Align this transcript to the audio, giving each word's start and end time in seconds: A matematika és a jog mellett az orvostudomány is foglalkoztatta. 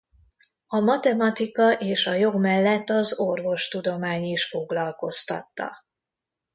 A 0.67 0.79
matematika 0.79 1.73
és 1.73 2.07
a 2.07 2.13
jog 2.13 2.35
mellett 2.39 2.89
az 2.89 3.19
orvostudomány 3.19 4.23
is 4.23 4.49
foglalkoztatta. 4.49 5.75